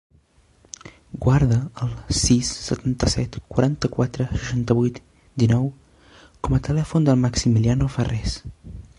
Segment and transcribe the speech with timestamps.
[1.23, 4.97] Guarda el sis, setanta-set, quaranta-quatre, seixanta-vuit,
[5.43, 5.67] dinou
[6.47, 8.35] com a telèfon del Maximiliano Farres.